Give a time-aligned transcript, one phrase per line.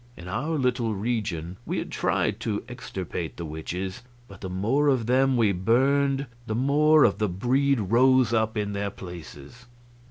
[0.17, 5.05] In our little region we had tried to extirpate the witches, but the more of
[5.05, 9.67] them we burned the more of the breed rose up in their places.